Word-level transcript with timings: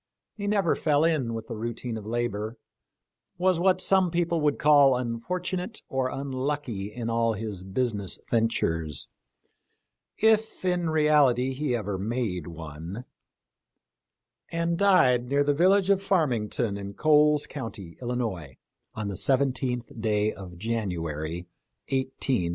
He 0.35 0.47
never 0.47 0.73
fell 0.73 1.03
in 1.03 1.35
with 1.35 1.45
the 1.45 1.55
routine 1.55 1.95
of 1.95 2.07
labor; 2.07 2.57
was 3.37 3.59
what 3.59 3.79
some 3.79 4.09
people 4.09 4.41
would 4.41 4.57
call 4.57 4.97
unfortunate 4.97 5.83
or 5.89 6.09
unlucky 6.09 6.91
in 6.91 7.07
all 7.07 7.33
his 7.33 7.61
business 7.61 8.17
ventures— 8.27 9.09
if 10.33 10.65
in 10.65 10.89
reality 10.89 11.53
he 11.53 11.75
ever 11.75 11.99
made 11.99 12.47
one— 12.47 13.05
and 14.51 14.75
died 14.75 15.29
near 15.29 15.43
the 15.43 15.53
village 15.53 15.91
of 15.91 16.01
Farmington 16.01 16.77
in 16.77 16.95
Coles 16.95 17.45
county, 17.45 17.95
Illinois, 18.01 18.57
on 18.95 19.07
the 19.07 19.13
17th 19.13 20.01
day 20.01 20.33
of 20.33 20.57
January, 20.57 21.45
185 21.87 22.41
1. 22.47 22.49